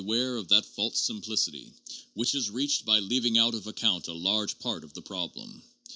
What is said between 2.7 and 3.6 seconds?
by leaving out